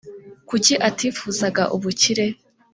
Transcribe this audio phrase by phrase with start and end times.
[0.49, 2.25] Kuki atifuzaga ubukire?